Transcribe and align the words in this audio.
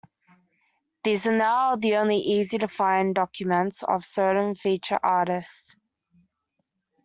These 1.03 1.27
are 1.27 1.37
now 1.37 1.75
the 1.75 1.97
only 1.97 2.17
easy-to-find 2.17 3.13
documents 3.13 3.83
of 3.83 4.03
certain 4.03 4.55
featured 4.55 4.97
artists. 5.03 5.75